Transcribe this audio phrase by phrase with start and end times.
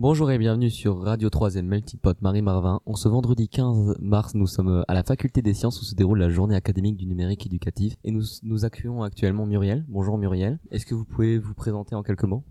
[0.00, 2.80] Bonjour et bienvenue sur Radio 3 Melting Marie Marvin.
[2.86, 6.20] En ce vendredi 15 mars, nous sommes à la faculté des sciences où se déroule
[6.20, 9.84] la journée académique du numérique éducatif et nous, accueillons actuellement Muriel.
[9.88, 10.58] Bonjour Muriel.
[10.70, 12.44] Est-ce que vous pouvez vous présenter en quelques mots?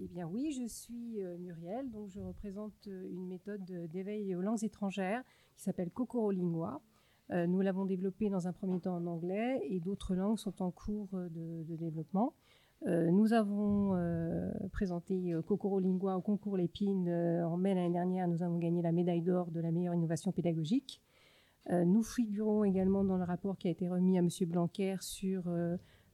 [0.00, 4.40] Eh bien oui, je suis euh, Muriel, donc je représente euh, une méthode d'éveil aux
[4.40, 5.22] langues étrangères
[5.58, 6.80] qui s'appelle Kokoro Lingua.
[7.32, 10.70] Euh, nous l'avons développée dans un premier temps en anglais et d'autres langues sont en
[10.70, 12.32] cours de, de développement.
[12.86, 17.10] Euh, nous avons euh, présenté euh, Kokoro Lingua au concours Lépine
[17.44, 18.28] en mai l'année dernière.
[18.28, 21.00] Nous avons gagné la médaille d'or de la meilleure innovation pédagogique.
[21.70, 24.28] nous figurons également dans le rapport qui a été remis à M.
[24.46, 25.42] Blanquer sur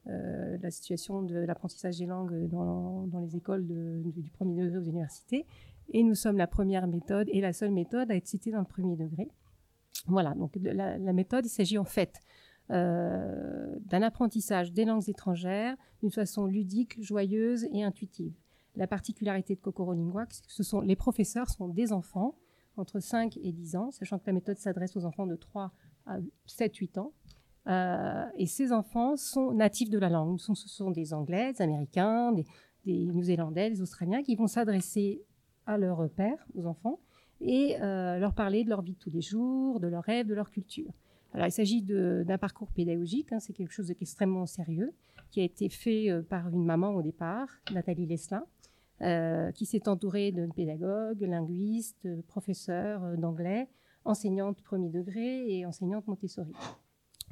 [0.07, 5.47] la situation de l'apprentissage des langues dans, les écoles du premier degré aux universités.
[5.91, 8.65] Et nous sommes la première méthode et la seule méthode à être citée dans le
[8.65, 9.29] premier degré.
[10.07, 12.21] Voilà, donc la, méthode, il s'agit en fait
[12.71, 18.34] euh, d'un apprentissage des langues étrangères d'une façon ludique, joyeuse et intuitive.
[18.77, 22.34] La particularité de Kokoro Lingua, ce sont, les professeurs sont des enfants
[22.77, 25.72] entre 5 et 10 ans, sachant que la méthode s'adresse aux enfants de 3
[26.06, 27.12] à 7-8 ans.
[27.66, 30.41] Euh, et ces enfants sont natifs de la langue.
[30.41, 32.44] Ce sont, des Anglais, des Américains, des,
[32.84, 35.22] des New-Zélandais, des Australiens qui vont s'adresser
[35.66, 37.00] à leurs pères, aux enfants,
[37.41, 40.34] et euh, leur parler de leur vie de tous les jours, de leurs rêves, de
[40.34, 40.92] leur culture.
[41.33, 44.92] Alors, il s'agit d'un parcours pédagogique, hein, c'est quelque chose d'extrêmement sérieux,
[45.31, 48.44] qui a été fait euh, par une maman au départ, Nathalie Leslin,
[49.03, 53.69] euh, qui s'est entourée d'un pédagogue, linguiste, professeur euh, d'anglais,
[54.05, 56.53] enseignante premier degré et enseignante Montessori.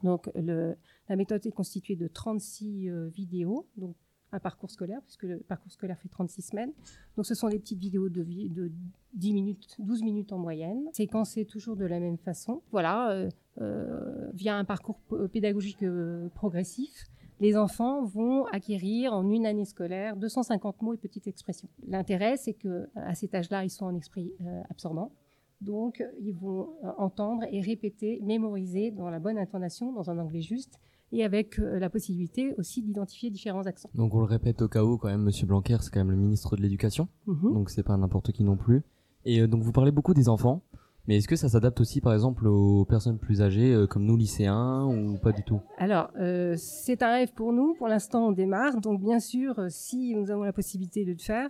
[0.02, 3.94] Donc, la méthode est constituée de 36 vidéos, donc
[4.33, 6.72] un parcours scolaire, puisque le parcours scolaire fait 36 semaines.
[7.16, 8.72] Donc ce sont des petites vidéos de, de
[9.14, 12.62] 10 minutes, 12 minutes en moyenne, séquencées toujours de la même façon.
[12.72, 13.28] Voilà, euh,
[13.60, 14.98] euh, via un parcours
[15.33, 17.06] pédagogique euh, progressif,
[17.42, 21.68] les enfants vont acquérir en une année scolaire 250 mots et petites expressions.
[21.86, 24.32] L'intérêt, c'est que à cet âge-là, ils sont en esprit
[24.70, 25.12] absorbant.
[25.60, 30.80] Donc, ils vont entendre et répéter, mémoriser dans la bonne intonation, dans un anglais juste,
[31.12, 33.90] et avec euh, la possibilité aussi d'identifier différents accents.
[33.94, 36.17] Donc on le répète au cas où quand même, Monsieur Blanquer, c'est quand même le
[36.17, 37.52] ministre de l'Éducation, mhm.
[37.52, 38.83] donc c'est pas n'importe qui non plus.
[39.24, 40.62] Et euh, donc vous parlez beaucoup des enfants,
[41.07, 44.17] mais est-ce que ça s'adapte aussi par exemple aux personnes plus âgées euh, comme nous
[44.17, 45.61] lycéens ou pas du tout?
[45.79, 46.11] Alors
[46.57, 50.42] c'est un rêve pour nous, pour l'instant on démarre, donc bien sûr si nous avons
[50.42, 51.48] la possibilité de le faire,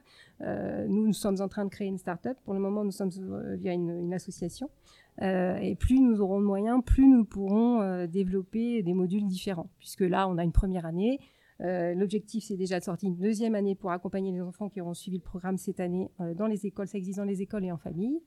[0.89, 3.11] nous nous sommes en train de créer une start-up, pour le moment nous sommes
[3.57, 4.69] via une, une association.
[5.21, 9.69] Euh, et plus nous aurons de moyens, plus nous pourrons euh, développer des modules différents.
[9.79, 11.21] Puisque là, on a une première année.
[11.61, 14.95] Euh, l'objectif, c'est déjà de sortir une deuxième année pour accompagner les enfants qui auront
[14.95, 16.89] suivi le programme cette année dans les écoles.
[16.89, 18.21] Ça existe dans les écoles et en famille.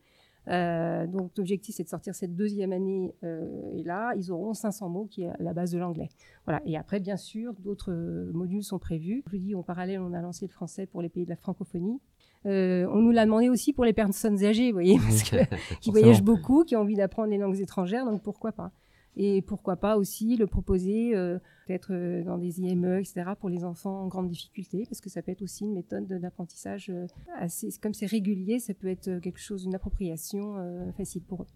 [0.47, 3.13] Donc l'objectif, c'est de sortir cette deuxième année.
[3.23, 6.09] et là, ils auront 500 mots, qui est la base de l'anglais.
[6.45, 6.61] Voilà.
[6.65, 7.91] Et après, bien sûr, d'autres
[8.33, 9.23] modules sont prévus.
[9.27, 11.35] Je vous dis, en parallèle, on a lancé le français pour les pays de la
[11.35, 11.99] francophonie.
[12.45, 15.37] Euh, on nous l'a demandé aussi pour les personnes âgées, vous voyez, parce que,
[15.81, 18.71] qui voyagent beaucoup, qui ont envie d'apprendre les langues étrangères, donc pourquoi pas
[19.17, 23.63] Et pourquoi pas aussi le proposer euh, peut-être euh, dans des IME, etc., pour les
[23.63, 26.91] enfants en grande difficulté, parce que ça peut être aussi une méthode d'apprentissage
[27.35, 30.55] assez, comme c'est régulier, ça peut être quelque chose, une appropriation
[30.95, 31.47] facile pour eux.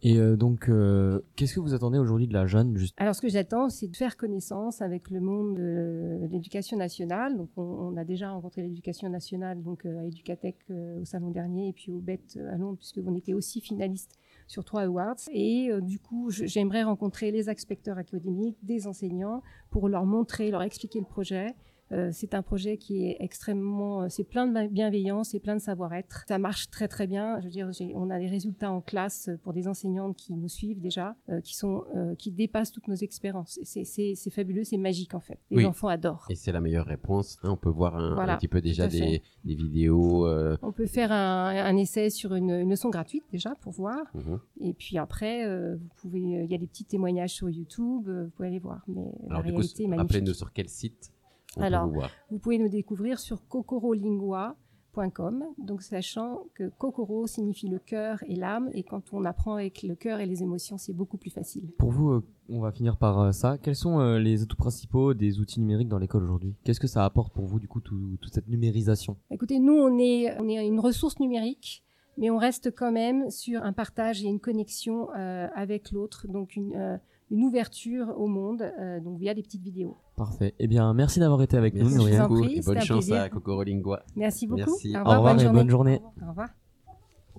[0.00, 2.94] Et euh, donc, euh, qu'est-ce que vous attendez aujourd'hui de la jeune juste?
[2.98, 7.36] Alors, ce que j'attends, c'est de faire connaissance avec le monde de l'éducation nationale.
[7.36, 11.72] Donc, on, a déjà rencontré l'éducation nationale donc euh, à Educatech au salon dernier et
[11.72, 14.12] puis au BET à Londres, puisque on était aussi finaliste
[14.48, 15.14] sur trois awards.
[15.30, 20.98] Et du coup, j'aimerais rencontrer les inspecteurs académiques, des enseignants, pour leur montrer, leur expliquer
[20.98, 21.54] le projet
[21.92, 25.60] euh, c'est un projet qui est extrêmement, euh, c'est plein de bienveillance, c'est plein de
[25.60, 26.24] savoir-être.
[26.28, 27.40] Ça marche très très bien.
[27.40, 30.80] Je veux dire, on a des résultats en classe pour des enseignantes qui nous suivent
[30.80, 31.84] déjà, euh, qui sont,
[32.18, 33.58] qui dépassent toutes nos expériences.
[33.62, 35.38] C'est fabuleux, c'est magique en fait.
[35.50, 36.26] Les enfants adorent.
[36.30, 37.38] Et c'est la meilleure réponse.
[37.42, 37.50] Hein.
[37.52, 40.28] on peut voir un, petit peu déjà des, vidéos.
[40.62, 43.98] On peut faire un, essai sur une, leçon gratuite déjà pour voir.
[44.14, 44.40] Mhm.
[44.60, 48.48] Et puis après, vous pouvez, il y a des petits témoignages sur YouTube, vous pouvez
[48.48, 48.82] aller voir.
[48.88, 50.12] Mais la réalité est magnifique.
[50.12, 51.12] Rappelez-nous sur quel site
[51.56, 51.90] alors,
[52.30, 58.70] vous, pouvez nous découvrir sur cocorolingua.com, donc sachant que Kokoro signifie le cœur et l'âme,
[58.74, 61.70] et quand on apprend avec le cœur et les émotions, c'est beaucoup plus facile.
[61.78, 63.58] Pour vous, euh, on va finir par euh, ça.
[63.58, 66.54] Quels sont euh, les atouts principaux des outils numériques dans l'école aujourd'hui?
[66.64, 69.16] Qu'est-ce que ça apporte pour vous, du coup, toute cette numérisation?
[69.30, 71.84] Écoutez, nous, on est, on est une ressource numérique
[72.20, 76.98] mais on reste quand même sur un partage et une connexion avec l'autre, donc une,
[77.30, 79.96] une ouverture au monde, euh, donc via des petites vidéos.
[80.16, 80.54] Parfait.
[80.58, 82.22] Eh bien, merci d'avoir été avec nous, Muriel.
[82.50, 84.02] et bonne chance à Coco Lingua.
[84.16, 84.72] Merci beaucoup.
[84.72, 86.00] Au revoir, et bonne journée.
[86.22, 86.48] Au revoir.